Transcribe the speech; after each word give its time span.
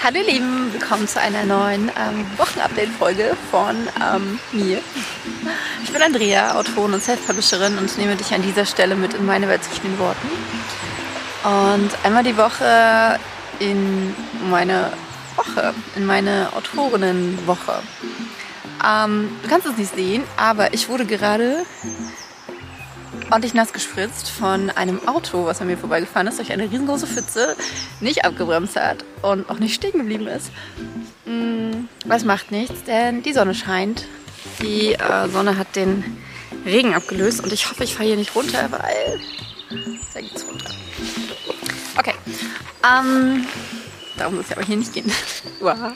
Hallo 0.00 0.18
ihr 0.20 0.32
Lieben, 0.32 0.72
willkommen 0.72 1.08
zu 1.08 1.20
einer 1.20 1.44
neuen 1.44 1.88
ähm, 1.88 2.24
Wochenupdate-Folge 2.36 3.36
von 3.50 3.74
ähm, 4.00 4.38
mir. 4.52 4.80
Ich 5.82 5.92
bin 5.92 6.00
Andrea, 6.00 6.54
Autorin 6.54 6.94
und 6.94 7.02
Self-Publisherin 7.02 7.76
und 7.78 7.98
nehme 7.98 8.14
dich 8.14 8.32
an 8.32 8.42
dieser 8.42 8.64
Stelle 8.64 8.94
mit 8.94 9.14
in 9.14 9.26
meine 9.26 9.48
Welt 9.48 9.64
zwischen 9.64 9.82
den 9.82 9.98
Worten. 9.98 10.28
Und 11.44 11.90
einmal 12.04 12.22
die 12.22 12.36
Woche 12.36 13.18
in 13.58 14.14
meine 14.48 14.92
Woche, 15.34 15.74
in 15.96 16.06
meine 16.06 16.48
Autorinnenwoche. 16.54 17.82
Ähm, 18.86 19.36
du 19.42 19.48
kannst 19.48 19.66
es 19.66 19.76
nicht 19.76 19.94
sehen, 19.94 20.22
aber 20.36 20.72
ich 20.74 20.88
wurde 20.88 21.06
gerade 21.06 21.64
ordentlich 23.30 23.54
nass 23.54 23.72
gespritzt 23.72 24.30
von 24.30 24.70
einem 24.70 25.06
Auto, 25.06 25.44
was 25.44 25.60
an 25.60 25.66
mir 25.66 25.78
vorbeigefahren 25.78 26.26
ist, 26.26 26.38
durch 26.38 26.52
eine 26.52 26.70
riesengroße 26.70 27.06
Pfütze, 27.06 27.56
nicht 28.00 28.24
abgebremst 28.24 28.76
hat 28.76 29.04
und 29.22 29.48
auch 29.50 29.58
nicht 29.58 29.74
stehen 29.74 29.92
geblieben 29.92 30.26
ist. 30.26 30.50
Was 32.06 32.24
macht 32.24 32.50
nichts, 32.50 32.84
denn 32.84 33.22
die 33.22 33.32
Sonne 33.32 33.54
scheint. 33.54 34.06
Die 34.62 34.94
äh, 34.94 35.28
Sonne 35.28 35.58
hat 35.58 35.76
den 35.76 36.18
Regen 36.64 36.94
abgelöst 36.94 37.42
und 37.42 37.52
ich 37.52 37.68
hoffe, 37.70 37.84
ich 37.84 37.94
fahre 37.94 38.08
hier 38.08 38.16
nicht 38.16 38.34
runter, 38.34 38.70
weil 38.70 39.20
da 40.14 40.20
geht's 40.20 40.46
runter. 40.46 40.70
Okay. 41.98 42.14
Ähm, 42.82 43.46
darum 44.16 44.36
muss 44.36 44.44
es 44.44 44.50
ja 44.50 44.56
aber 44.56 44.64
hier 44.64 44.76
nicht 44.76 44.92
gehen. 44.92 45.12
wow. 45.60 45.92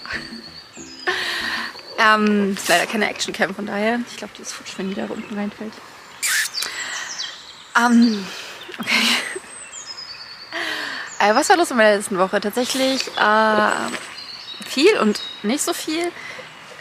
Ähm, 1.98 2.52
ist 2.52 2.68
leider 2.68 2.86
keine 2.86 3.08
Actioncam, 3.08 3.54
von 3.54 3.66
daher. 3.66 4.00
Ich 4.10 4.16
glaube, 4.16 4.32
die 4.36 4.42
ist 4.42 4.52
futsch, 4.52 4.76
wenn 4.76 4.88
die 4.88 4.94
da 4.94 5.06
unten 5.06 5.34
reinfällt. 5.34 5.72
Ähm, 7.76 8.26
okay. 8.78 8.94
Äh, 11.18 11.36
was 11.36 11.48
war 11.48 11.56
los 11.56 11.70
in 11.70 11.76
meiner 11.76 11.94
letzten 11.94 12.18
Woche? 12.18 12.40
Tatsächlich 12.40 13.06
äh, 13.16 13.70
viel 14.66 14.98
und 14.98 15.20
nicht 15.44 15.62
so 15.62 15.72
viel. 15.72 16.10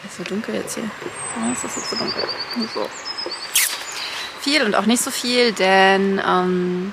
Ist 0.04 0.16
so 0.16 0.24
dunkel 0.24 0.56
jetzt 0.56 0.74
hier. 0.74 0.90
Oh, 1.38 1.52
ist 1.52 1.62
jetzt 1.62 1.90
so 1.90 1.94
dunkel? 1.94 2.24
So. 2.74 2.88
Viel 4.40 4.64
und 4.64 4.74
auch 4.74 4.86
nicht 4.86 5.00
so 5.00 5.12
viel, 5.12 5.52
denn 5.52 6.20
ähm, 6.26 6.92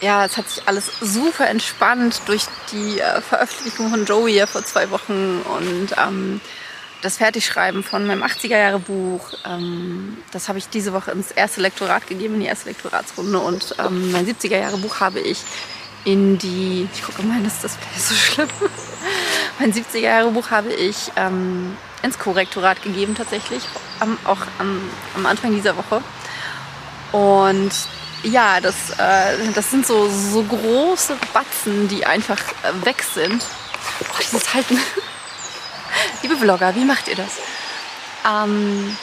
ja, 0.00 0.24
es 0.24 0.38
hat 0.38 0.48
sich 0.48 0.66
alles 0.66 0.90
super 1.00 1.46
entspannt 1.46 2.22
durch 2.24 2.46
die 2.72 3.00
äh, 3.00 3.20
Veröffentlichung 3.20 3.90
von 3.90 4.06
Joey 4.06 4.46
vor 4.46 4.64
zwei 4.64 4.90
Wochen 4.90 5.42
und 5.42 5.88
ähm, 5.98 6.40
das 7.02 7.18
Fertigschreiben 7.18 7.84
von 7.84 8.06
meinem 8.06 8.22
80er-Jahre-Buch, 8.22 9.32
ähm, 9.46 10.16
das 10.32 10.48
habe 10.48 10.58
ich 10.58 10.68
diese 10.68 10.92
Woche 10.92 11.12
ins 11.12 11.30
erste 11.30 11.60
Lektorat 11.60 12.06
gegeben, 12.06 12.34
in 12.34 12.40
die 12.40 12.46
erste 12.46 12.68
Lektoratsrunde. 12.68 13.38
Und 13.38 13.74
ähm, 13.78 14.10
mein 14.10 14.26
70er-Jahre-Buch 14.26 15.00
habe 15.00 15.20
ich 15.20 15.38
in 16.04 16.38
die, 16.38 16.88
ich 16.92 17.02
gucke 17.02 17.22
mal, 17.22 17.44
ist 17.44 17.62
das 17.62 17.76
so 17.96 18.14
schlimm. 18.14 18.48
mein 19.58 19.72
70er-Jahre-Buch 19.72 20.50
habe 20.50 20.72
ich 20.72 21.12
ähm, 21.16 21.76
ins 22.02 22.18
Korrektorat 22.18 22.82
gegeben 22.82 23.14
tatsächlich, 23.14 23.62
am, 24.00 24.18
auch 24.24 24.40
am, 24.58 24.80
am, 25.14 25.26
Anfang 25.26 25.54
dieser 25.54 25.76
Woche. 25.76 26.02
Und 27.12 27.70
ja, 28.24 28.60
das, 28.60 28.90
äh, 28.98 29.52
das 29.54 29.70
sind 29.70 29.86
so, 29.86 30.08
so 30.08 30.42
große 30.42 31.16
Batzen, 31.32 31.88
die 31.88 32.04
einfach 32.04 32.38
äh, 32.38 32.84
weg 32.84 33.02
sind. 33.02 33.44
Oh, 34.00 34.18
dieses 34.20 34.52
Halten. 34.52 34.78
Liebe 36.22 36.36
Vlogger, 36.36 36.74
wie 36.74 36.84
macht 36.84 37.08
ihr 37.08 37.16
das? 37.16 37.38
Ähm, 38.28 38.96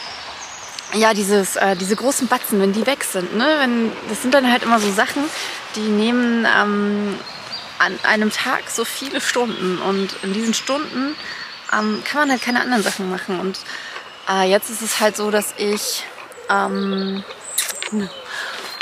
ja, 0.94 1.14
dieses, 1.14 1.56
äh, 1.56 1.76
diese 1.76 1.96
großen 1.96 2.28
Batzen, 2.28 2.60
wenn 2.60 2.74
die 2.74 2.86
weg 2.86 3.04
sind, 3.04 3.36
ne? 3.38 3.56
wenn, 3.60 3.92
das 4.10 4.22
sind 4.22 4.34
dann 4.34 4.52
halt 4.52 4.64
immer 4.64 4.80
so 4.80 4.92
Sachen, 4.92 5.24
die 5.76 5.88
nehmen 5.88 6.46
ähm, 6.46 7.18
an 7.80 7.98
einem 8.04 8.32
Tag 8.32 8.70
so 8.70 8.84
viele 8.84 9.22
Stunden 9.22 9.80
und 9.80 10.16
in 10.24 10.34
diesen 10.34 10.54
Stunden 10.54 11.16
ähm, 11.74 12.04
kann 12.06 12.22
man 12.22 12.32
halt 12.32 12.42
keine 12.42 12.62
anderen 12.62 12.84
Sachen 12.84 13.10
machen. 13.10 13.40
Und 13.40 13.60
äh, 14.30 14.50
jetzt 14.50 14.70
ist 14.70 14.82
es 14.82 15.00
halt 15.00 15.16
so, 15.16 15.32
dass 15.32 15.54
ich, 15.58 16.04
ähm, 16.50 17.24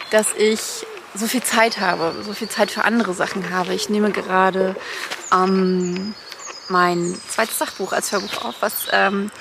dass 0.10 0.28
ich 0.38 0.86
so 1.14 1.28
viel 1.28 1.44
Zeit 1.44 1.80
habe, 1.80 2.16
so 2.24 2.34
viel 2.34 2.50
Zeit 2.50 2.72
für 2.72 2.84
andere 2.84 3.14
Sachen 3.14 3.52
habe. 3.52 3.74
Ich 3.74 3.90
nehme 3.90 4.12
gerade 4.12 4.76
ähm, 5.32 6.16
mein 6.74 7.16
zweites 7.30 7.60
Sachbuch 7.60 7.94
als 7.94 8.12
Hörbuch 8.12 8.44
auf, 8.44 8.56
was, 8.60 8.88
ähm, 8.92 9.32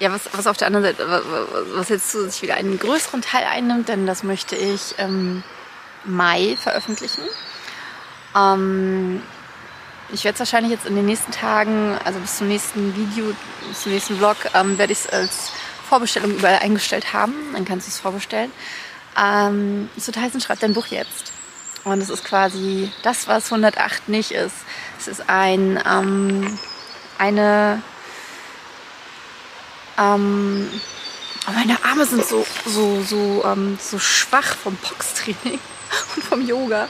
ja, 0.00 0.10
was, 0.10 0.22
was 0.32 0.46
auf 0.46 0.56
der 0.56 0.66
anderen 0.66 0.86
Seite, 0.86 1.22
was 1.74 1.88
jetzt 1.90 2.10
zusätzlich 2.10 2.42
wieder 2.42 2.54
einen 2.54 2.78
größeren 2.78 3.22
Teil 3.22 3.44
einnimmt, 3.44 3.88
denn 3.88 4.06
das 4.06 4.22
möchte 4.22 4.56
ich 4.56 4.98
im 4.98 5.44
Mai 6.04 6.56
veröffentlichen. 6.60 7.22
Ähm, 8.34 9.22
ich 10.10 10.24
werde 10.24 10.34
es 10.34 10.40
wahrscheinlich 10.40 10.72
jetzt 10.72 10.86
in 10.86 10.96
den 10.96 11.04
nächsten 11.04 11.32
Tagen, 11.32 11.98
also 12.04 12.18
bis 12.18 12.38
zum 12.38 12.48
nächsten 12.48 12.96
Video, 12.96 13.34
bis 13.68 13.82
zum 13.82 13.92
nächsten 13.92 14.16
Vlog, 14.16 14.36
ähm, 14.54 14.78
werde 14.78 14.92
ich 14.92 15.00
es 15.00 15.08
als 15.08 15.52
Vorbestellung 15.86 16.30
überall 16.30 16.60
eingestellt 16.60 17.12
haben. 17.12 17.34
Dann 17.52 17.64
kannst 17.64 17.86
du 17.86 17.90
es 17.90 17.98
vorbestellen. 17.98 18.50
Ähm, 19.20 19.90
zu 19.98 20.12
Tyson 20.12 20.40
schreibt 20.40 20.62
dein 20.62 20.72
Buch 20.72 20.86
jetzt. 20.86 21.32
Und 21.84 22.00
es 22.00 22.10
ist 22.10 22.24
quasi 22.24 22.90
das, 23.02 23.28
was 23.28 23.46
108 23.46 24.08
nicht 24.08 24.32
ist. 24.32 24.56
Ist 25.08 25.28
ein, 25.28 25.82
ähm, 25.86 26.58
eine, 27.18 27.82
ähm, 29.98 30.68
oh, 31.46 31.52
meine 31.52 31.82
Arme 31.84 32.06
sind 32.06 32.24
so, 32.26 32.46
so, 32.66 33.02
so, 33.02 33.44
ähm, 33.44 33.78
so 33.80 33.98
schwach 33.98 34.56
vom 34.56 34.76
Boxtraining 34.76 35.58
und 36.16 36.24
vom 36.24 36.46
Yoga, 36.46 36.88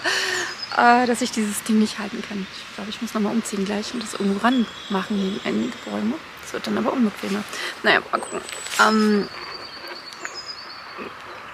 äh, 0.77 1.06
dass 1.06 1.21
ich 1.21 1.31
dieses 1.31 1.62
Ding 1.62 1.79
nicht 1.79 1.99
halten 1.99 2.23
kann. 2.29 2.47
Ich 2.53 2.75
glaube, 2.75 2.91
ich 2.91 3.01
muss 3.01 3.15
nochmal 3.15 3.33
umziehen 3.33 3.65
gleich 3.65 3.95
und 3.95 4.03
das 4.03 4.15
irgendwo 4.15 4.45
ran 4.45 4.67
machen 4.91 5.17
gegen 5.17 5.41
einige 5.45 5.77
Bäume. 5.89 6.15
Das 6.43 6.53
wird 6.53 6.67
dann 6.67 6.79
aber 6.79 6.93
unbequemer. 6.93 7.45
Naja, 7.83 8.00
mal 8.11 8.21
gucken. 8.21 8.41
Ähm, 8.81 9.29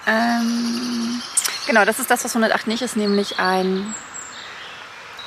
ähm, 0.07 1.21
Genau, 1.67 1.83
das 1.83 1.99
ist 1.99 2.11
das, 2.11 2.23
was 2.23 2.35
108 2.35 2.67
nicht 2.67 2.83
ist, 2.83 2.95
nämlich 2.95 3.39
ein, 3.39 3.95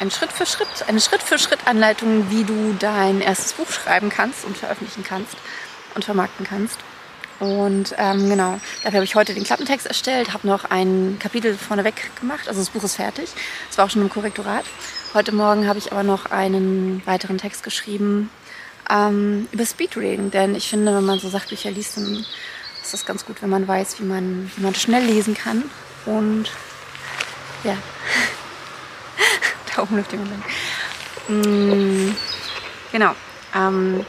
ein 0.00 0.10
Schritt 0.10 0.32
für 0.32 0.46
Schritt, 0.46 0.68
eine 0.86 1.00
Schritt 1.00 1.22
für 1.22 1.38
Schritt 1.38 1.66
Anleitung, 1.66 2.30
wie 2.30 2.44
du 2.44 2.74
dein 2.78 3.20
erstes 3.20 3.52
Buch 3.54 3.70
schreiben 3.70 4.10
kannst 4.10 4.44
und 4.44 4.56
veröffentlichen 4.56 5.04
kannst 5.04 5.36
und 5.94 6.04
vermarkten 6.04 6.46
kannst. 6.46 6.78
Und 7.40 7.94
ähm, 7.98 8.28
genau, 8.28 8.58
dafür 8.82 8.98
habe 8.98 9.04
ich 9.04 9.14
heute 9.14 9.32
den 9.32 9.44
Klappentext 9.44 9.86
erstellt, 9.86 10.32
habe 10.32 10.46
noch 10.46 10.64
ein 10.64 11.18
Kapitel 11.20 11.56
vorneweg 11.56 12.10
gemacht, 12.18 12.48
also 12.48 12.60
das 12.60 12.70
Buch 12.70 12.82
ist 12.82 12.96
fertig. 12.96 13.28
Es 13.70 13.78
war 13.78 13.84
auch 13.84 13.90
schon 13.90 14.02
im 14.02 14.10
Korrektorat. 14.10 14.64
Heute 15.14 15.32
Morgen 15.32 15.68
habe 15.68 15.78
ich 15.78 15.92
aber 15.92 16.02
noch 16.02 16.26
einen 16.26 17.00
weiteren 17.06 17.38
Text 17.38 17.62
geschrieben 17.62 18.30
ähm, 18.90 19.48
über 19.52 19.64
Speedreading, 19.64 20.30
denn 20.32 20.56
ich 20.56 20.68
finde, 20.68 20.94
wenn 20.94 21.04
man 21.04 21.20
so 21.20 21.28
Sachbücher 21.28 21.70
liest, 21.70 21.96
dann 21.96 22.24
ist 22.82 22.92
das 22.92 23.06
ganz 23.06 23.24
gut, 23.24 23.40
wenn 23.40 23.50
man 23.50 23.68
weiß, 23.68 24.00
wie 24.00 24.04
man, 24.04 24.50
wie 24.56 24.62
man 24.62 24.74
schnell 24.74 25.04
lesen 25.04 25.34
kann 25.34 25.62
und 26.06 26.50
ja, 27.64 27.76
jemand 29.86 30.12
lang. 30.12 30.42
Mm, 31.28 32.16
genau. 32.92 33.14
Ähm, 33.54 34.04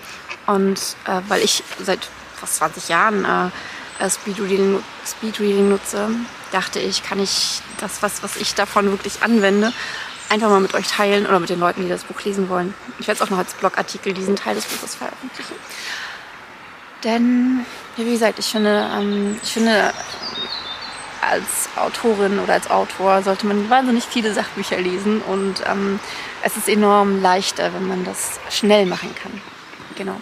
und 0.47 0.79
äh, 1.05 1.21
weil 1.27 1.41
ich 1.41 1.63
seit 1.81 2.07
fast 2.35 2.55
20 2.57 2.89
Jahren 2.89 3.25
äh, 3.25 4.09
Speedreading, 4.09 4.81
Speedreading 5.05 5.69
nutze, 5.69 6.09
dachte 6.51 6.79
ich, 6.79 7.03
kann 7.03 7.19
ich 7.19 7.61
das, 7.79 8.01
was, 8.01 8.23
was 8.23 8.37
ich 8.37 8.55
davon 8.55 8.89
wirklich 8.89 9.21
anwende, 9.21 9.73
einfach 10.29 10.49
mal 10.49 10.61
mit 10.61 10.73
euch 10.73 10.87
teilen 10.87 11.25
oder 11.25 11.39
mit 11.39 11.49
den 11.49 11.59
Leuten, 11.59 11.81
die 11.81 11.89
das 11.89 12.03
Buch 12.03 12.21
lesen 12.23 12.49
wollen. 12.49 12.73
Ich 12.99 13.07
werde 13.07 13.21
es 13.21 13.21
auch 13.21 13.29
noch 13.29 13.37
als 13.37 13.53
Blogartikel 13.53 14.13
diesen 14.13 14.35
Teil 14.35 14.55
des 14.55 14.65
Buches 14.65 14.95
veröffentlichen. 14.95 15.55
Denn, 17.03 17.65
wie 17.95 18.11
gesagt, 18.11 18.39
ich 18.39 18.45
finde, 18.45 18.89
ähm, 18.93 19.39
ich 19.41 19.51
finde 19.51 19.93
als 21.29 21.69
Autorin 21.75 22.39
oder 22.39 22.53
als 22.53 22.69
Autor 22.69 23.21
sollte 23.23 23.47
man 23.47 23.69
wahnsinnig 23.69 24.05
viele 24.05 24.33
Sachbücher 24.33 24.79
lesen 24.79 25.21
und 25.21 25.63
ähm, 25.69 25.99
es 26.43 26.57
ist 26.57 26.69
enorm 26.69 27.21
leichter, 27.21 27.73
wenn 27.73 27.87
man 27.87 28.03
das 28.05 28.39
schnell 28.49 28.85
machen 28.85 29.13
kann. 29.15 29.41
Genau. 29.95 30.15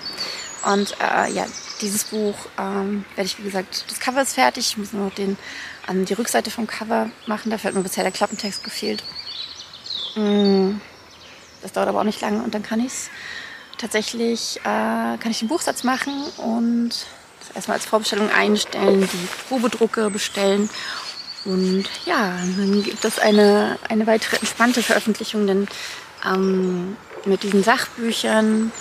Und 0.66 0.96
äh, 1.00 1.32
ja, 1.32 1.46
dieses 1.82 2.06
Buch 2.06 2.36
ähm, 2.58 3.06
werde 3.16 3.28
ich, 3.28 3.38
wie 3.40 3.44
gesagt, 3.44 3.86
das 3.90 4.00
Cover 4.00 4.22
ist 4.22 4.34
fertig. 4.34 4.68
Ich 4.72 4.78
muss 4.78 4.94
nur 4.94 5.06
noch 5.06 5.14
den, 5.14 5.38
ähm, 5.88 6.06
die 6.06 6.14
Rückseite 6.14 6.52
vom 6.52 6.68
Cover 6.68 7.10
machen. 7.28 7.52
Dafür 7.52 7.70
hat 7.70 7.76
mir 7.76 7.84
bisher 7.84 8.04
der 8.04 8.12
Klappentext 8.12 8.64
gefehlt. 8.64 9.04
Mm, 10.16 10.80
das 11.62 11.72
dauert 11.74 11.88
aber 11.90 12.00
auch 12.00 12.04
nicht 12.04 12.22
lange 12.22 12.42
und 12.42 12.54
dann 12.54 12.64
kann 12.64 12.80
ich 12.80 12.88
es 12.88 13.10
tatsächlich, 13.78 14.58
äh, 14.62 15.18
kann 15.18 15.30
ich 15.30 15.40
den 15.40 15.48
Buchsatz 15.48 15.84
machen 15.84 16.14
und 16.38 17.06
erstmal 17.58 17.78
als 17.78 17.86
Vorbestellung 17.86 18.32
einstellen, 18.32 19.02
die 19.02 19.28
Probedrucke 19.50 20.10
bestellen. 20.10 20.70
Und 21.44 21.86
ja, 22.06 22.38
dann 22.58 22.84
gibt 22.84 23.04
es 23.04 23.20
eine, 23.20 23.78
eine 23.90 24.08
weitere 24.08 24.38
entspannte 24.38 24.84
Veröffentlichung, 24.84 25.48
denn 25.48 25.68
ähm, 26.26 26.96
mit 27.26 27.44
diesen 27.44 27.64
Sachbüchern 27.64 28.72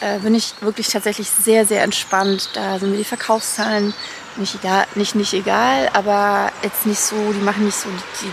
äh, 0.00 0.18
bin 0.20 0.34
ich 0.34 0.54
wirklich 0.60 0.88
tatsächlich 0.88 1.28
sehr, 1.28 1.66
sehr 1.66 1.82
entspannt. 1.82 2.50
Da 2.54 2.78
sind 2.78 2.90
mir 2.90 2.98
die 2.98 3.04
Verkaufszahlen 3.04 3.94
nicht 4.36 4.54
egal, 4.54 4.86
nicht, 4.94 5.14
nicht 5.14 5.34
egal, 5.34 5.90
aber 5.92 6.50
jetzt 6.62 6.86
nicht 6.86 7.00
so, 7.00 7.16
die 7.32 7.44
machen 7.44 7.66
nicht 7.66 7.78
so 7.78 7.88
die, 8.20 8.30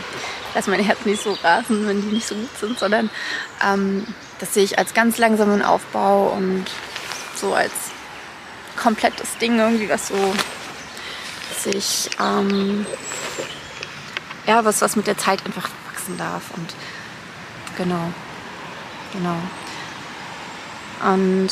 lasse 0.55 0.69
mein 0.69 0.79
Herz 0.79 0.99
nicht 1.05 1.21
so 1.21 1.33
rasen, 1.43 1.87
wenn 1.87 2.01
die 2.01 2.15
nicht 2.15 2.27
so 2.27 2.35
gut 2.35 2.57
sind, 2.59 2.79
sondern 2.79 3.09
ähm, 3.65 4.05
das 4.39 4.53
sehe 4.53 4.63
ich 4.63 4.79
als 4.79 4.93
ganz 4.93 5.17
langsamen 5.17 5.61
Aufbau 5.61 6.29
und 6.29 6.65
so 7.35 7.53
als 7.53 7.73
komplettes 8.79 9.37
Ding 9.37 9.59
irgendwie, 9.59 9.89
was 9.89 10.07
so 10.07 10.33
sich, 11.59 12.09
ähm, 12.19 12.85
ja, 14.47 14.63
was, 14.63 14.81
was 14.81 14.95
mit 14.95 15.07
der 15.07 15.17
Zeit 15.17 15.45
einfach 15.45 15.69
wachsen 15.91 16.17
darf 16.17 16.43
und 16.55 16.73
genau, 17.77 18.11
genau. 19.13 19.35
Und 21.11 21.49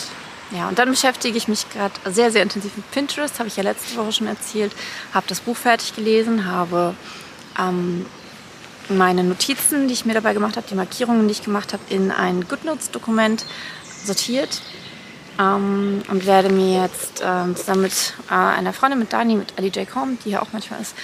ja, 0.51 0.69
und 0.69 0.79
dann 0.79 0.89
beschäftige 0.89 1.37
ich 1.37 1.49
mich 1.49 1.69
gerade 1.69 1.93
sehr, 2.05 2.31
sehr 2.31 2.41
intensiv 2.41 2.77
mit 2.77 2.89
Pinterest, 2.91 3.37
habe 3.39 3.49
ich 3.49 3.57
ja 3.57 3.63
letzte 3.63 3.97
Woche 3.97 4.13
schon 4.13 4.27
erzählt, 4.27 4.73
habe 5.13 5.27
das 5.27 5.41
Buch 5.41 5.57
fertig 5.57 5.95
gelesen, 5.95 6.45
habe 6.45 6.95
ähm, 7.59 8.05
meine 8.87 9.25
Notizen, 9.25 9.89
die 9.89 9.93
ich 9.93 10.05
mir 10.05 10.13
dabei 10.13 10.33
gemacht 10.33 10.55
habe, 10.55 10.67
die 10.69 10.75
Markierungen, 10.75 11.27
die 11.27 11.33
ich 11.33 11.43
gemacht 11.43 11.73
habe, 11.73 11.83
in 11.89 12.11
ein 12.11 12.47
GoodNotes-Dokument 12.47 13.45
sortiert 14.05 14.61
ähm, 15.39 16.01
und 16.07 16.25
werde 16.25 16.49
mir 16.49 16.83
jetzt 16.83 17.21
ähm, 17.23 17.55
zusammen 17.55 17.83
mit 17.83 18.13
äh, 18.29 18.33
einer 18.33 18.73
Freundin, 18.73 18.99
mit 18.99 19.13
Dani, 19.13 19.35
mit 19.35 19.53
Ali 19.57 19.67
J. 19.69 19.89
Com, 19.89 20.17
die 20.23 20.29
hier 20.29 20.41
auch 20.41 20.51
manchmal 20.51 20.81
ist, 20.81 20.95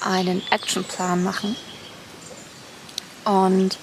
einen 0.00 0.42
Actionplan 0.50 1.22
machen. 1.22 1.56
Und 3.24 3.78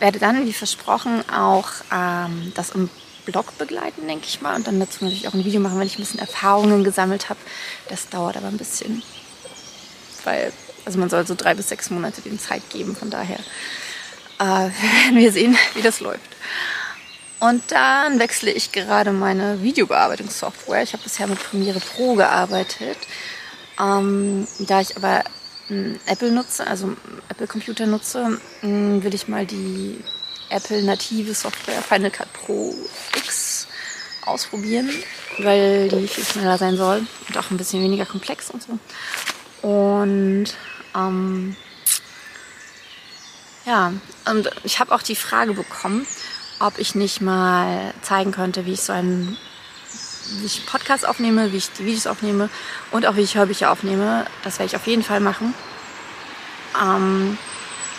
werde 0.00 0.18
dann, 0.18 0.44
wie 0.46 0.52
versprochen, 0.52 1.22
auch 1.30 1.68
ähm, 1.92 2.52
das 2.54 2.70
im 2.70 2.90
Blog 3.24 3.56
begleiten, 3.58 4.06
denke 4.06 4.26
ich 4.26 4.40
mal. 4.40 4.56
Und 4.56 4.66
dann 4.66 4.80
dazu 4.80 5.04
natürlich 5.04 5.28
auch 5.28 5.34
ein 5.34 5.44
Video 5.44 5.60
machen, 5.60 5.78
wenn 5.78 5.86
ich 5.86 5.98
ein 5.98 6.02
bisschen 6.02 6.20
Erfahrungen 6.20 6.84
gesammelt 6.84 7.28
habe. 7.28 7.40
Das 7.88 8.08
dauert 8.08 8.36
aber 8.36 8.48
ein 8.48 8.56
bisschen. 8.56 9.02
Weil, 10.24 10.52
also 10.84 10.98
man 10.98 11.10
soll 11.10 11.26
so 11.26 11.34
drei 11.34 11.54
bis 11.54 11.68
sechs 11.68 11.90
Monate 11.90 12.22
dem 12.22 12.38
Zeit 12.38 12.68
geben. 12.70 12.96
Von 12.96 13.10
daher 13.10 13.38
äh, 14.38 14.44
werden 14.44 15.16
wir 15.16 15.32
sehen, 15.32 15.56
wie 15.74 15.82
das 15.82 16.00
läuft. 16.00 16.37
Und 17.40 17.70
dann 17.70 18.18
wechsle 18.18 18.50
ich 18.50 18.72
gerade 18.72 19.12
meine 19.12 19.62
Videobearbeitungssoftware. 19.62 20.82
Ich 20.82 20.92
habe 20.92 21.04
bisher 21.04 21.26
mit 21.26 21.42
Premiere 21.42 21.80
Pro 21.80 22.14
gearbeitet. 22.14 22.98
Ähm, 23.80 24.46
da 24.58 24.80
ich 24.80 24.96
aber 24.96 25.22
Apple 26.06 26.32
nutze, 26.32 26.66
also 26.66 26.96
Apple 27.28 27.46
Computer 27.46 27.86
nutze, 27.86 28.40
will 28.62 29.14
ich 29.14 29.28
mal 29.28 29.46
die 29.46 30.02
Apple 30.48 30.82
native 30.82 31.34
Software 31.34 31.82
Final 31.82 32.10
Cut 32.10 32.32
Pro 32.32 32.74
X 33.16 33.68
ausprobieren, 34.24 34.90
weil 35.38 35.88
die 35.88 36.08
viel 36.08 36.24
schneller 36.24 36.58
sein 36.58 36.76
soll 36.76 37.06
und 37.28 37.38
auch 37.38 37.50
ein 37.50 37.56
bisschen 37.56 37.82
weniger 37.82 38.06
komplex 38.06 38.50
und 38.50 38.62
so. 38.62 38.78
Und 39.66 40.54
ähm, 40.96 41.56
ja, 43.66 43.92
und 44.24 44.50
ich 44.64 44.80
habe 44.80 44.94
auch 44.94 45.02
die 45.02 45.16
Frage 45.16 45.52
bekommen, 45.52 46.06
ob 46.60 46.78
ich 46.78 46.94
nicht 46.94 47.20
mal 47.20 47.94
zeigen 48.02 48.32
könnte, 48.32 48.66
wie 48.66 48.72
ich 48.72 48.82
so 48.82 48.92
einen 48.92 49.36
wie 50.40 50.46
ich 50.46 50.66
Podcasts 50.66 51.04
aufnehme, 51.04 51.52
wie 51.52 51.56
ich 51.56 51.72
die 51.72 51.86
Videos 51.86 52.06
aufnehme 52.06 52.50
und 52.90 53.06
auch 53.06 53.16
wie 53.16 53.22
ich 53.22 53.36
Hörbücher 53.36 53.70
aufnehme. 53.70 54.26
Das 54.44 54.58
werde 54.58 54.68
ich 54.68 54.76
auf 54.76 54.86
jeden 54.86 55.02
Fall 55.02 55.20
machen. 55.20 55.54
Ähm, 56.80 57.38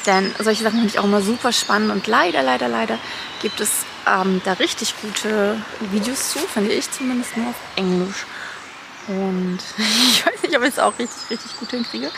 denn 0.06 0.33
solche 0.39 0.63
Sachen 0.63 0.77
finde 0.77 0.89
ich 0.89 1.00
auch 1.00 1.06
immer 1.06 1.21
super 1.21 1.51
spannend 1.51 1.91
und 1.91 2.07
leider, 2.07 2.44
leider, 2.44 2.67
leider 2.67 2.97
gibt 3.41 3.59
es 3.59 3.69
ähm, 4.07 4.41
da 4.45 4.53
richtig 4.53 4.94
gute 5.01 5.62
Videos 5.91 6.31
zu, 6.31 6.39
finde 6.39 6.71
ich 6.71 6.89
zumindest 6.91 7.35
nur 7.35 7.50
auf 7.50 7.55
Englisch. 7.75 8.25
Und 9.07 9.59
ich 9.77 10.25
weiß 10.25 10.44
nicht, 10.44 10.55
ob 10.55 10.63
ich 10.63 10.69
es 10.69 10.79
auch 10.79 10.97
richtig, 11.00 11.29
richtig 11.29 11.57
gut 11.57 11.71
hinkriege. 11.71 12.12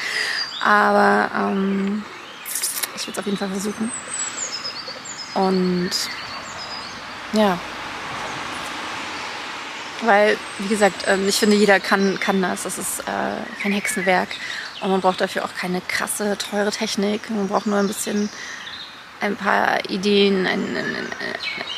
Aber 0.64 1.32
ähm, 1.36 2.04
ich 2.96 3.08
will 3.08 3.14
es 3.14 3.20
auf 3.20 3.26
jeden 3.26 3.38
Fall 3.38 3.50
versuchen. 3.50 3.92
Und 5.34 5.92
ja. 7.34 7.58
Weil, 10.04 10.38
wie 10.58 10.68
gesagt, 10.68 11.06
ähm, 11.08 11.28
ich 11.28 11.36
finde, 11.36 11.56
jeder 11.56 11.80
kann, 11.80 12.20
kann 12.20 12.42
das. 12.42 12.64
Das 12.64 12.78
ist 12.78 13.02
äh, 13.02 13.62
kein 13.62 13.72
Hexenwerk. 13.72 14.30
Und 14.82 14.90
man 14.90 15.02
braucht 15.02 15.22
dafür 15.22 15.46
auch 15.46 15.54
keine 15.56 15.80
krasse, 15.82 16.38
teure 16.38 16.72
Technik. 16.72 17.30
Man 17.30 17.48
braucht 17.48 17.68
nur 17.68 17.78
ein 17.78 17.88
bisschen, 17.88 18.30
ein 19.22 19.36
paar 19.36 19.88
Ideen, 19.90 20.48
ein, 20.48 20.76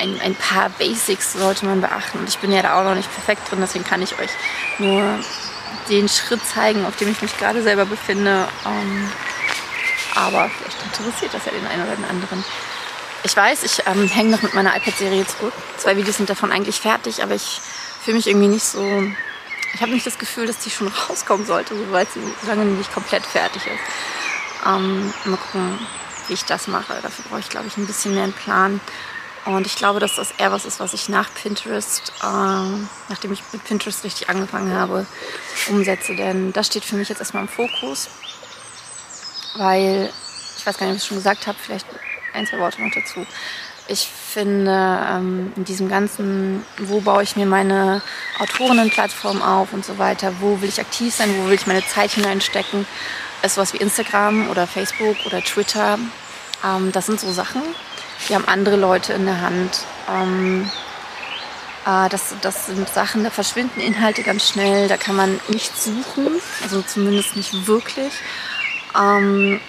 ein, 0.00 0.20
ein, 0.20 0.34
paar 0.34 0.70
Basics 0.70 1.34
sollte 1.34 1.66
man 1.66 1.80
beachten. 1.80 2.18
Und 2.18 2.28
ich 2.28 2.38
bin 2.38 2.50
ja 2.50 2.62
da 2.62 2.80
auch 2.80 2.84
noch 2.84 2.94
nicht 2.94 3.12
perfekt 3.12 3.50
drin, 3.50 3.60
deswegen 3.60 3.84
kann 3.84 4.02
ich 4.02 4.18
euch 4.18 4.30
nur 4.78 5.18
den 5.90 6.08
Schritt 6.08 6.44
zeigen, 6.46 6.86
auf 6.86 6.96
dem 6.96 7.10
ich 7.10 7.20
mich 7.20 7.36
gerade 7.36 7.62
selber 7.62 7.84
befinde. 7.84 8.48
Ähm, 8.66 9.12
aber 10.14 10.48
vielleicht 10.48 10.82
interessiert 10.82 11.34
das 11.34 11.44
ja 11.44 11.52
den 11.52 11.66
einen 11.66 11.82
oder 11.82 11.96
den 11.96 12.04
anderen. 12.06 12.44
Ich 13.26 13.34
weiß, 13.34 13.62
ich 13.62 13.86
ähm, 13.86 14.06
hänge 14.06 14.32
noch 14.32 14.42
mit 14.42 14.52
meiner 14.52 14.76
iPad-Serie 14.76 15.26
zurück. 15.26 15.54
Zwei 15.78 15.96
Videos 15.96 16.18
sind 16.18 16.28
davon 16.28 16.52
eigentlich 16.52 16.78
fertig, 16.78 17.22
aber 17.22 17.34
ich 17.34 17.58
fühle 18.02 18.18
mich 18.18 18.26
irgendwie 18.26 18.48
nicht 18.48 18.64
so. 18.64 18.84
Ich 19.72 19.80
habe 19.80 19.92
nicht 19.92 20.06
das 20.06 20.18
Gefühl, 20.18 20.46
dass 20.46 20.58
die 20.58 20.70
schon 20.70 20.88
rauskommen 21.08 21.46
sollte, 21.46 21.74
soweit 21.74 22.08
sie 22.12 22.20
lange 22.46 22.66
nicht 22.66 22.92
komplett 22.92 23.24
fertig 23.24 23.62
ist. 23.66 24.66
Ähm, 24.66 25.12
mal 25.24 25.38
gucken, 25.38 25.78
wie 26.28 26.34
ich 26.34 26.44
das 26.44 26.68
mache. 26.68 26.98
Dafür 27.00 27.24
brauche 27.30 27.40
ich, 27.40 27.48
glaube 27.48 27.66
ich, 27.66 27.78
ein 27.78 27.86
bisschen 27.86 28.14
mehr 28.14 28.24
einen 28.24 28.34
Plan. 28.34 28.78
Und 29.46 29.66
ich 29.66 29.76
glaube, 29.76 30.00
dass 30.00 30.16
das 30.16 30.32
eher 30.32 30.52
was 30.52 30.66
ist, 30.66 30.78
was 30.78 30.92
ich 30.92 31.08
nach 31.08 31.32
Pinterest, 31.34 32.12
äh, 32.22 32.26
nachdem 33.08 33.32
ich 33.32 33.42
mit 33.52 33.64
Pinterest 33.64 34.04
richtig 34.04 34.28
angefangen 34.28 34.74
habe, 34.74 35.06
umsetze. 35.70 36.14
Denn 36.14 36.52
das 36.52 36.66
steht 36.66 36.84
für 36.84 36.96
mich 36.96 37.08
jetzt 37.08 37.20
erstmal 37.20 37.44
im 37.44 37.48
Fokus. 37.48 38.08
Weil, 39.56 40.12
ich 40.58 40.66
weiß 40.66 40.76
gar 40.76 40.86
nicht, 40.86 40.92
ob 40.92 40.96
ich 40.96 41.02
es 41.02 41.08
schon 41.08 41.16
gesagt 41.16 41.46
habe, 41.46 41.58
vielleicht 41.58 41.86
ein, 42.34 42.46
zwei 42.46 42.58
Worte 42.58 42.82
noch 42.82 42.92
dazu. 42.92 43.26
Ich 43.86 44.08
finde, 44.08 44.98
ähm, 45.10 45.52
in 45.56 45.64
diesem 45.64 45.88
ganzen, 45.88 46.64
wo 46.78 47.00
baue 47.00 47.22
ich 47.22 47.36
mir 47.36 47.44
meine 47.44 48.00
Autorinnenplattform 48.38 49.42
auf 49.42 49.72
und 49.72 49.84
so 49.84 49.98
weiter, 49.98 50.32
wo 50.40 50.60
will 50.62 50.68
ich 50.68 50.80
aktiv 50.80 51.14
sein, 51.14 51.34
wo 51.38 51.48
will 51.48 51.54
ich 51.54 51.66
meine 51.66 51.86
Zeit 51.86 52.12
hineinstecken, 52.12 52.86
ist 53.42 53.56
sowas 53.56 53.74
wie 53.74 53.78
Instagram 53.78 54.48
oder 54.48 54.66
Facebook 54.66 55.16
oder 55.26 55.42
Twitter. 55.42 55.98
Ähm, 56.64 56.92
das 56.92 57.06
sind 57.06 57.20
so 57.20 57.30
Sachen, 57.30 57.60
die 58.28 58.34
haben 58.34 58.48
andere 58.48 58.76
Leute 58.76 59.12
in 59.12 59.26
der 59.26 59.42
Hand. 59.42 59.84
Ähm, 60.10 60.70
äh, 61.84 62.08
das, 62.08 62.34
das 62.40 62.66
sind 62.66 62.88
Sachen, 62.88 63.22
da 63.22 63.28
verschwinden 63.28 63.80
Inhalte 63.80 64.22
ganz 64.22 64.48
schnell, 64.48 64.88
da 64.88 64.96
kann 64.96 65.14
man 65.14 65.38
nichts 65.48 65.84
suchen, 65.84 66.40
also 66.62 66.80
zumindest 66.80 67.36
nicht 67.36 67.66
wirklich. 67.66 68.14
und 68.94 69.60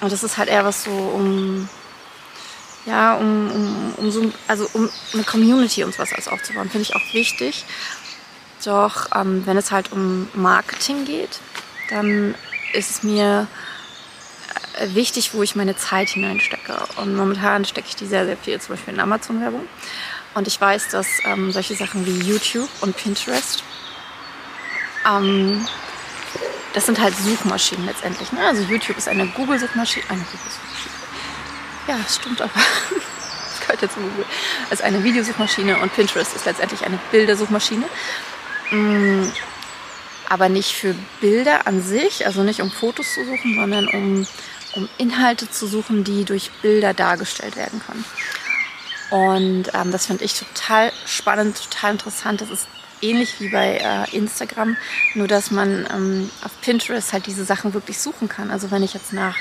das 0.00 0.24
ist 0.24 0.38
halt 0.38 0.48
eher 0.48 0.64
was 0.64 0.84
so 0.84 0.90
um 0.90 1.68
ja, 2.86 3.14
um, 3.14 3.50
um, 3.50 3.94
um 3.96 4.10
so, 4.10 4.32
also 4.48 4.68
um 4.72 4.88
eine 5.12 5.24
Community 5.24 5.84
und 5.84 5.92
sowas 5.92 6.12
alles 6.12 6.28
aufzubauen, 6.28 6.70
finde 6.70 6.82
ich 6.82 6.96
auch 6.96 7.14
wichtig. 7.14 7.64
Doch 8.64 9.08
ähm, 9.14 9.46
wenn 9.46 9.56
es 9.56 9.70
halt 9.70 9.92
um 9.92 10.28
Marketing 10.34 11.04
geht, 11.04 11.40
dann 11.88 12.34
ist 12.72 12.90
es 12.90 13.02
mir 13.02 13.46
äh, 14.78 14.94
wichtig, 14.94 15.34
wo 15.34 15.42
ich 15.42 15.56
meine 15.56 15.76
Zeit 15.76 16.10
hineinstecke. 16.10 16.76
Und 16.96 17.16
momentan 17.16 17.64
stecke 17.64 17.88
ich 17.88 17.96
die 17.96 18.06
sehr, 18.06 18.26
sehr 18.26 18.36
viel, 18.36 18.60
zum 18.60 18.74
Beispiel 18.74 18.94
in 18.94 19.00
Amazon-Werbung. 19.00 19.66
Und 20.34 20.46
ich 20.46 20.60
weiß, 20.60 20.88
dass 20.88 21.06
ähm, 21.24 21.52
solche 21.52 21.74
Sachen 21.74 22.06
wie 22.06 22.18
YouTube 22.20 22.68
und 22.82 22.96
Pinterest, 22.96 23.64
ähm, 25.08 25.66
das 26.72 26.86
sind 26.86 27.00
halt 27.00 27.16
Suchmaschinen 27.16 27.86
letztendlich. 27.86 28.30
Ne? 28.32 28.40
Also 28.46 28.62
YouTube 28.62 28.96
ist 28.96 29.08
eine 29.08 29.26
Google-Suchmaschine, 29.26 30.04
eine 30.08 30.20
Google-Suchmaschine 30.20 30.99
ja, 31.88 31.98
stimmt 32.08 32.40
aber. 32.40 32.52
Das 33.50 33.66
gehört 33.66 33.82
ja 33.82 33.90
zu 33.90 34.00
Google. 34.00 34.24
Ist 34.70 34.82
eine 34.82 35.04
Videosuchmaschine 35.04 35.78
und 35.78 35.94
Pinterest 35.94 36.34
ist 36.34 36.46
letztendlich 36.46 36.82
eine 36.84 36.98
Bildersuchmaschine. 37.10 37.84
Mm, 38.70 39.24
aber 40.30 40.48
nicht 40.48 40.72
für 40.72 40.94
Bilder 41.20 41.66
an 41.66 41.82
sich, 41.82 42.24
also 42.24 42.42
nicht 42.42 42.62
um 42.62 42.70
Fotos 42.70 43.14
zu 43.14 43.24
suchen, 43.26 43.56
sondern 43.56 43.88
um, 43.88 44.26
um 44.76 44.88
Inhalte 44.96 45.50
zu 45.50 45.66
suchen, 45.66 46.04
die 46.04 46.24
durch 46.24 46.50
Bilder 46.62 46.94
dargestellt 46.94 47.56
werden 47.56 47.82
können. 47.84 48.04
Und 49.10 49.74
ähm, 49.74 49.90
das 49.90 50.06
finde 50.06 50.24
ich 50.24 50.38
total 50.38 50.92
spannend, 51.04 51.60
total 51.70 51.92
interessant. 51.92 52.40
Das 52.40 52.50
ist 52.50 52.68
ähnlich 53.02 53.40
wie 53.40 53.48
bei 53.48 53.78
äh, 53.78 54.16
Instagram, 54.16 54.76
nur 55.14 55.26
dass 55.26 55.50
man 55.50 55.86
ähm, 55.92 56.30
auf 56.44 56.52
Pinterest 56.60 57.12
halt 57.12 57.26
diese 57.26 57.44
Sachen 57.44 57.74
wirklich 57.74 57.98
suchen 57.98 58.28
kann. 58.28 58.50
Also 58.50 58.70
wenn 58.70 58.84
ich 58.84 58.94
jetzt 58.94 59.12
nach 59.12 59.34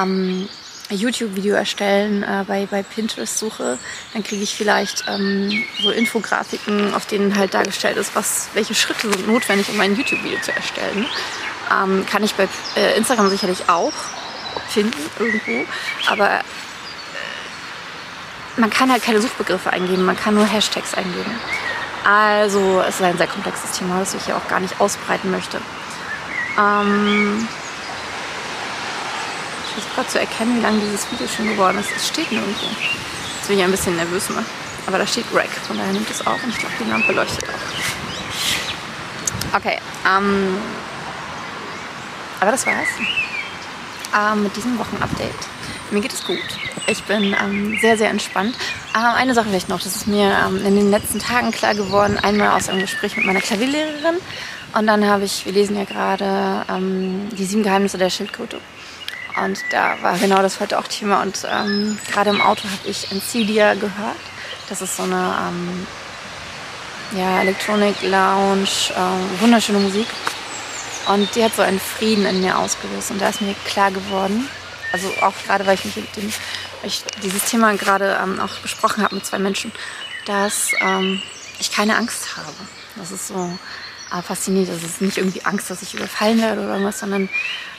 ähm, 0.00 0.48
YouTube-Video 0.94 1.54
erstellen 1.54 2.22
äh, 2.22 2.44
bei, 2.46 2.66
bei 2.66 2.82
Pinterest 2.82 3.38
suche, 3.38 3.78
dann 4.12 4.22
kriege 4.22 4.42
ich 4.42 4.54
vielleicht 4.54 5.04
ähm, 5.08 5.64
so 5.80 5.90
Infografiken, 5.90 6.94
auf 6.94 7.06
denen 7.06 7.36
halt 7.36 7.54
dargestellt 7.54 7.96
ist, 7.96 8.14
was, 8.14 8.48
welche 8.54 8.74
Schritte 8.74 9.10
sind 9.10 9.26
notwendig, 9.26 9.68
um 9.68 9.80
ein 9.80 9.96
YouTube-Video 9.96 10.40
zu 10.40 10.52
erstellen. 10.52 11.06
Ähm, 11.70 12.06
kann 12.06 12.22
ich 12.22 12.34
bei 12.34 12.48
äh, 12.76 12.96
Instagram 12.96 13.28
sicherlich 13.28 13.68
auch 13.68 13.92
finden 14.68 14.98
irgendwo, 15.18 15.64
aber 16.08 16.30
äh, 16.30 16.42
man 18.56 18.70
kann 18.70 18.90
halt 18.90 19.02
keine 19.02 19.20
Suchbegriffe 19.20 19.70
eingeben, 19.70 20.04
man 20.04 20.16
kann 20.16 20.34
nur 20.34 20.46
Hashtags 20.46 20.94
eingeben. 20.94 21.32
Also 22.04 22.80
es 22.80 22.96
ist 22.96 23.02
ein 23.02 23.16
sehr 23.16 23.28
komplexes 23.28 23.72
Thema, 23.72 24.00
das 24.00 24.14
ich 24.14 24.24
hier 24.24 24.36
auch 24.36 24.48
gar 24.48 24.60
nicht 24.60 24.80
ausbreiten 24.80 25.30
möchte. 25.30 25.60
Ähm, 26.58 27.48
versuche 29.72 29.94
gerade 29.94 30.08
zu 30.08 30.20
erkennen, 30.20 30.58
wie 30.58 30.62
lange 30.62 30.80
dieses 30.80 31.10
Video 31.10 31.26
schon 31.28 31.48
geworden 31.48 31.78
ist. 31.78 31.90
Es 31.94 32.08
steht 32.08 32.30
nirgendwo. 32.30 32.66
Das 33.38 33.48
bin 33.48 33.58
ich 33.58 33.64
ein 33.64 33.70
bisschen 33.70 33.96
nervös 33.96 34.28
macht. 34.30 34.46
Aber 34.86 34.98
da 34.98 35.06
steht 35.06 35.26
Rack, 35.32 35.50
von 35.66 35.76
daher 35.76 35.92
nimmt 35.92 36.10
es 36.10 36.26
auf 36.26 36.42
und 36.42 36.50
ich 36.50 36.58
glaube, 36.58 36.74
die 36.80 36.90
Lampe 36.90 37.12
leuchtet 37.12 37.44
auch. 37.44 39.56
Okay, 39.56 39.78
ähm, 40.06 40.56
aber 42.40 42.50
das 42.50 42.66
war's 42.66 42.88
ähm, 44.16 44.42
mit 44.42 44.56
diesem 44.56 44.78
Wochenupdate. 44.78 45.30
Mir 45.90 46.00
geht 46.00 46.12
es 46.12 46.24
gut. 46.24 46.38
Ich 46.86 47.02
bin 47.04 47.36
ähm, 47.40 47.78
sehr, 47.80 47.96
sehr 47.96 48.10
entspannt. 48.10 48.56
Ähm, 48.96 49.14
eine 49.14 49.34
Sache 49.34 49.48
vielleicht 49.48 49.68
noch, 49.68 49.80
das 49.80 49.94
ist 49.94 50.08
mir 50.08 50.36
ähm, 50.46 50.64
in 50.64 50.74
den 50.74 50.90
letzten 50.90 51.18
Tagen 51.18 51.52
klar 51.52 51.74
geworden. 51.74 52.18
Einmal 52.20 52.50
aus 52.50 52.68
einem 52.68 52.80
Gespräch 52.80 53.16
mit 53.16 53.26
meiner 53.26 53.40
Klavierlehrerin 53.40 54.16
und 54.74 54.86
dann 54.86 55.06
habe 55.06 55.24
ich, 55.24 55.44
wir 55.44 55.52
lesen 55.52 55.76
ja 55.76 55.84
gerade 55.84 56.64
ähm, 56.68 57.28
die 57.32 57.44
sieben 57.44 57.62
Geheimnisse 57.62 57.98
der 57.98 58.10
Schildkröte. 58.10 58.58
Und 59.40 59.64
da 59.70 59.96
war 60.02 60.18
genau 60.18 60.42
das 60.42 60.60
heute 60.60 60.78
auch 60.78 60.86
Thema. 60.86 61.22
Und 61.22 61.46
ähm, 61.50 61.98
gerade 62.10 62.30
im 62.30 62.40
Auto 62.40 62.64
habe 62.64 62.88
ich 62.88 63.10
Encilia 63.10 63.74
gehört. 63.74 64.16
Das 64.68 64.82
ist 64.82 64.96
so 64.96 65.04
eine 65.04 65.34
ähm, 65.48 65.86
ja, 67.16 67.40
Electronic 67.42 68.02
Lounge, 68.02 68.90
äh, 68.90 69.40
wunderschöne 69.40 69.78
Musik. 69.78 70.06
Und 71.08 71.34
die 71.34 71.42
hat 71.42 71.54
so 71.54 71.62
einen 71.62 71.80
Frieden 71.80 72.26
in 72.26 72.40
mir 72.40 72.58
ausgelöst. 72.58 73.10
Und 73.10 73.20
da 73.20 73.28
ist 73.28 73.40
mir 73.40 73.54
klar 73.64 73.90
geworden, 73.90 74.48
also 74.92 75.08
auch 75.22 75.34
gerade, 75.46 75.66
weil 75.66 75.74
ich 75.74 75.84
mich 75.84 75.96
mit 75.96 76.16
dem, 76.16 76.32
weil 76.80 76.88
ich 76.88 77.02
dieses 77.22 77.44
Thema 77.44 77.74
gerade 77.76 78.18
ähm, 78.22 78.38
auch 78.40 78.56
besprochen 78.60 79.02
habe 79.02 79.14
mit 79.14 79.26
zwei 79.26 79.38
Menschen, 79.38 79.72
dass 80.26 80.70
ähm, 80.80 81.20
ich 81.58 81.72
keine 81.72 81.96
Angst 81.96 82.36
habe. 82.36 82.52
Das 82.96 83.10
ist 83.10 83.28
so 83.28 83.58
äh, 84.12 84.22
faszinierend. 84.22 84.70
Das 84.70 84.82
ist 84.82 85.00
nicht 85.00 85.16
irgendwie 85.16 85.44
Angst, 85.44 85.70
dass 85.70 85.82
ich 85.82 85.94
überfallen 85.94 86.40
werde 86.40 86.60
oder 86.60 86.72
irgendwas, 86.72 87.00
sondern 87.00 87.28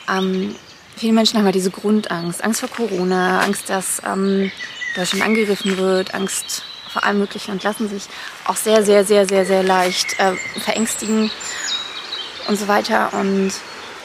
ähm, 0.09 0.55
viele 0.95 1.13
Menschen 1.13 1.37
haben 1.37 1.45
ja 1.45 1.51
diese 1.51 1.71
Grundangst. 1.71 2.43
Angst 2.43 2.59
vor 2.61 2.69
Corona, 2.69 3.41
Angst, 3.41 3.69
dass 3.69 4.01
ähm, 4.05 4.51
Deutschland 4.95 5.23
angegriffen 5.23 5.77
wird, 5.77 6.13
Angst 6.13 6.63
vor 6.91 7.03
allem 7.03 7.19
Möglichen 7.19 7.51
und 7.51 7.63
lassen 7.63 7.89
sich 7.89 8.03
auch 8.45 8.55
sehr, 8.55 8.83
sehr, 8.83 9.03
sehr, 9.03 9.27
sehr, 9.27 9.45
sehr 9.45 9.63
leicht 9.63 10.19
äh, 10.19 10.33
verängstigen 10.59 11.31
und 12.47 12.55
so 12.57 12.67
weiter. 12.67 13.11
Und 13.13 13.51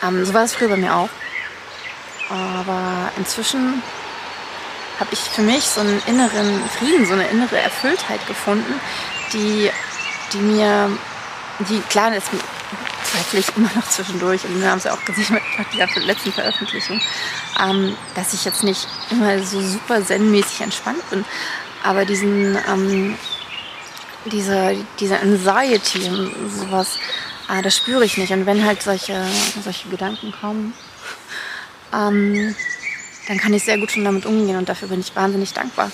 ähm, 0.02 0.25
so 0.25 0.33
war 0.33 0.45
es 0.45 0.54
früher 0.54 0.68
bei 0.68 0.76
mir 0.76 0.95
auch. 0.95 1.11
Aber 2.30 3.11
inzwischen 3.16 3.83
habe 4.99 5.11
ich 5.12 5.21
für 5.21 5.42
mich 5.42 5.64
so 5.64 5.80
einen 5.80 6.02
inneren 6.07 6.62
Frieden, 6.78 7.07
so 7.07 7.12
eine 7.12 7.28
innere 7.28 7.59
Erfülltheit 7.59 8.26
gefunden, 8.26 8.75
die, 9.33 9.71
die 10.33 10.38
mir, 10.38 10.90
die 11.68 11.80
klar 11.88 12.14
ist, 12.14 12.28
zweifle 13.19 13.41
ich 13.41 13.49
immer 13.57 13.71
noch 13.75 13.89
zwischendurch 13.89 14.45
und 14.45 14.61
wir 14.61 14.71
haben 14.71 14.79
es 14.79 14.85
ja 14.85 14.95
auch 14.95 15.05
gesehen 15.05 15.35
mit 15.35 15.79
der 15.79 16.03
letzten 16.03 16.33
Veröffentlichung, 16.33 17.01
ähm, 17.61 17.97
dass 18.15 18.35
ich 18.35 18.45
jetzt 18.45 18.63
nicht 18.63 18.87
immer 19.11 19.39
so 19.43 19.61
super 19.61 20.05
zen-mäßig 20.05 20.61
entspannt 20.63 21.09
bin, 21.11 21.25
aber 21.83 22.05
diesen, 22.05 22.57
ähm, 22.69 23.17
diese, 24.27 24.77
diese 25.01 25.21
Anxiety 25.21 26.09
und 26.09 26.33
sowas, 26.51 26.99
ah, 27.49 27.63
das 27.63 27.77
spüre 27.77 28.05
ich 28.05 28.17
nicht. 28.19 28.33
Und 28.33 28.47
wenn 28.47 28.65
halt 28.65 28.83
solche, 28.83 29.25
solche 29.63 29.89
Gedanken 29.89 30.33
kommen, 30.33 30.75
ähm, 31.95 32.55
dann 33.27 33.39
kann 33.39 33.53
ich 33.55 33.65
sehr 33.65 33.79
gut 33.79 33.93
schon 33.93 34.05
damit 34.05 34.27
umgehen. 34.27 34.57
Und 34.57 34.69
dafür 34.69 34.89
bin 34.89 35.01
ich 35.01 35.15
wahnsinnig 35.15 35.53
dankbar, 35.53 35.91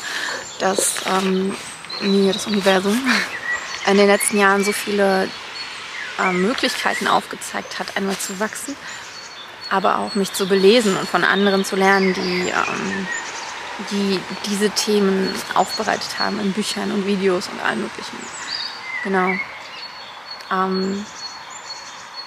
dass 0.59 0.97
ähm, 1.07 1.55
mir 2.01 2.33
das 2.33 2.47
Universum 2.47 2.99
in 3.91 3.97
den 3.97 4.07
letzten 4.07 4.39
Jahren 4.39 4.65
so 4.65 4.73
viele 4.73 5.29
äh, 6.19 6.33
Möglichkeiten 6.33 7.07
aufgezeigt 7.07 7.79
hat, 7.79 7.97
einmal 7.97 8.17
zu 8.17 8.39
wachsen, 8.41 8.77
aber 9.71 9.99
auch 9.99 10.15
mich 10.15 10.33
zu 10.33 10.47
belesen 10.47 10.97
und 10.97 11.09
von 11.09 11.25
anderen 11.25 11.65
zu 11.65 11.77
lernen, 11.77 12.15
die, 12.15 12.49
ähm, 12.51 13.09
die 13.91 14.21
diese 14.47 14.71
Themen 14.71 15.35
aufbereitet 15.55 16.19
haben 16.19 16.39
in 16.41 16.53
Büchern 16.53 16.93
und 16.93 17.07
Videos 17.07 17.49
und 17.49 17.63
allem 17.63 17.83
Möglichen. 17.83 18.19
Genau. 19.03 19.35
Ähm, 20.53 21.05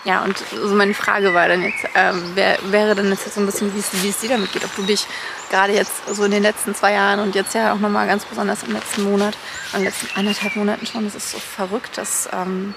ja, 0.03 0.23
und 0.23 0.37
so 0.37 0.73
meine 0.73 0.93
Frage 0.93 1.33
war 1.33 1.49
dann 1.49 1.63
jetzt, 1.63 1.83
äh, 1.93 2.13
wär, 2.35 2.57
wäre 2.71 2.95
dann 2.95 3.09
jetzt 3.09 3.33
so 3.33 3.41
ein 3.41 3.45
bisschen, 3.45 3.73
wie 3.75 3.79
es, 3.79 4.03
wie 4.03 4.09
es 4.09 4.19
dir 4.19 4.29
damit 4.29 4.53
geht, 4.53 4.63
ob 4.63 4.73
du 4.75 4.83
dich 4.83 5.05
gerade 5.49 5.73
jetzt 5.73 6.07
so 6.09 6.23
in 6.23 6.31
den 6.31 6.43
letzten 6.43 6.73
zwei 6.75 6.93
Jahren 6.93 7.19
und 7.19 7.35
jetzt 7.35 7.53
ja 7.53 7.73
auch 7.73 7.79
nochmal 7.79 8.07
ganz 8.07 8.23
besonders 8.23 8.63
im 8.63 8.71
letzten 8.71 9.03
Monat, 9.03 9.35
in 9.73 9.79
den 9.79 9.85
letzten 9.85 10.07
anderthalb 10.17 10.55
Monaten 10.55 10.85
schon, 10.85 11.03
das 11.03 11.15
ist 11.15 11.31
so 11.31 11.39
verrückt, 11.39 11.97
dass 11.97 12.29
ähm, 12.31 12.73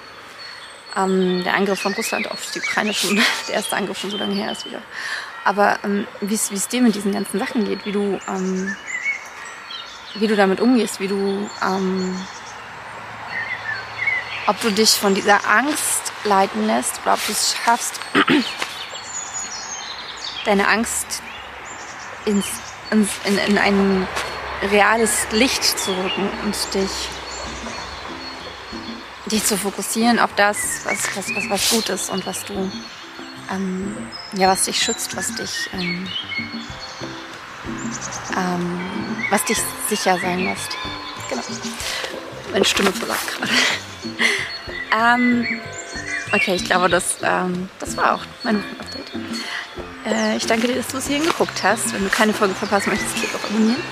ähm, 0.97 1.43
der 1.45 1.55
Angriff 1.55 1.81
von 1.81 1.93
Russland 1.95 2.31
auf 2.31 2.51
die 2.53 2.61
Ukraine 2.61 2.95
schon, 2.95 3.17
der 3.49 3.57
erste 3.57 3.77
Angriff 3.77 3.99
schon 3.99 4.11
so 4.11 4.17
lange 4.17 4.35
her 4.35 4.53
ist 4.53 4.65
wieder. 4.65 4.81
Aber 5.45 5.79
ähm, 5.85 6.07
wie 6.21 6.35
es 6.35 6.69
dir 6.69 6.83
mit 6.83 6.95
diesen 6.95 7.13
ganzen 7.13 7.39
Sachen 7.39 7.65
geht, 7.65 7.87
wie 7.87 7.93
du, 7.93 8.19
ähm, 8.29 8.77
wie 10.15 10.27
du 10.27 10.37
damit 10.37 10.61
umgehst, 10.61 11.01
wie 11.01 11.09
du, 11.09 11.49
ähm, 11.63 12.17
ob 14.47 14.61
du 14.61 14.71
dich 14.71 14.91
von 14.91 15.15
dieser 15.15 15.49
Angst 15.49 16.13
leiten 16.25 16.67
lässt 16.67 17.01
ob 17.07 17.25
du 17.27 17.33
es 17.33 17.57
schaffst, 17.65 18.01
deine 20.45 20.69
Angst 20.69 21.23
ins, 22.27 22.47
ins, 22.91 23.11
in, 23.25 23.39
in 23.39 23.59
ein 23.59 24.07
reales 24.71 25.27
Licht 25.31 25.65
zu 25.65 25.93
rücken 25.93 26.29
und 26.45 26.75
dich, 26.75 27.09
dich 29.31 29.45
zu 29.45 29.57
fokussieren 29.57 30.19
auf 30.19 30.35
das, 30.35 30.57
was, 30.85 31.17
was, 31.17 31.35
was, 31.35 31.51
was 31.51 31.71
gut 31.71 31.89
ist 31.89 32.11
und 32.11 32.27
was 32.27 32.45
du, 32.45 32.71
ähm, 33.51 33.97
ja, 34.35 34.49
was 34.49 34.65
dich 34.65 34.81
schützt, 34.81 35.17
was 35.17 35.35
dich, 35.35 35.71
ähm, 35.73 36.09
ähm, 38.37 38.81
was 39.31 39.45
dich 39.45 39.59
sicher 39.89 40.19
sein 40.19 40.45
lässt. 40.45 40.77
Genau. 41.29 41.43
Meine 42.53 42.65
Stimme 42.65 42.93
versagt 42.93 43.29
gerade. 43.29 43.53
ähm, 45.21 45.61
Okay, 46.33 46.55
ich 46.55 46.65
glaube, 46.65 46.89
das, 46.89 47.17
ähm, 47.23 47.69
das 47.81 47.97
war 47.97 48.15
auch 48.15 48.23
mein 48.45 48.63
Update. 48.79 49.11
Äh, 50.07 50.37
ich 50.37 50.47
danke 50.47 50.69
dir, 50.69 50.77
dass 50.77 50.89
du 50.89 50.99
es 50.99 51.09
hierhin 51.09 51.27
geguckt 51.27 51.63
hast. 51.63 51.93
Wenn 51.93 52.05
du 52.05 52.09
keine 52.09 52.33
Folge 52.33 52.55
verpassen 52.55 52.91
möchtest, 52.91 53.17
klick 53.17 53.35
auf 53.35 53.45
Abonnieren. 53.45 53.83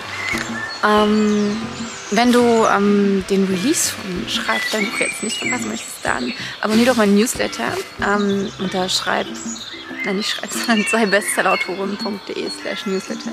Wenn 2.11 2.33
du 2.33 2.65
ähm, 2.65 3.23
den 3.29 3.45
Release 3.45 3.93
von 3.93 4.29
Schreib 4.29 4.62
dein 4.73 4.87
Buch 4.87 4.99
jetzt 4.99 5.23
nicht 5.23 5.37
verpassen 5.37 5.69
möchtest, 5.69 5.97
dann 6.03 6.33
abonniere 6.62 6.91
doch 6.91 6.97
meinen 6.97 7.15
Newsletter 7.15 7.73
ähm, 8.03 8.50
unter 8.59 8.88
schreib, 8.88 9.27
nein 10.05 10.17
nicht 10.17 10.31
schreib, 10.31 10.50
sondern 10.67 10.87
sei 10.91 11.05
bestsellerautoren.de 11.05 12.50
slash 12.50 12.87
newsletter. 12.87 13.33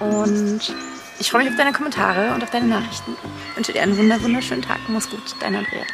Und 0.00 0.74
ich 1.18 1.30
freue 1.30 1.44
mich 1.44 1.50
auf 1.50 1.56
deine 1.58 1.72
Kommentare 1.72 2.34
und 2.34 2.42
auf 2.42 2.50
deine 2.50 2.66
Nachrichten. 2.66 3.14
Ich 3.50 3.56
wünsche 3.56 3.72
dir 3.72 3.82
einen 3.82 3.96
wunderschönen 4.22 4.62
Tag. 4.62 4.78
Mach's 4.88 5.10
gut, 5.10 5.34
dein 5.40 5.56
Andrea. 5.56 5.84